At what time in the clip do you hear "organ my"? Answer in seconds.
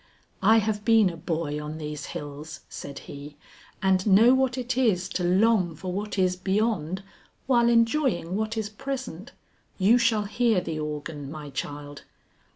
10.79-11.51